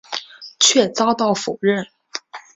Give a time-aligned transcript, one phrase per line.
[0.59, 1.85] 却遭到否认。